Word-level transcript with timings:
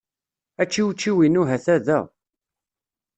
Ačiwčiw-inu 0.61 1.41
hata 1.49 1.75
da. 1.85 1.99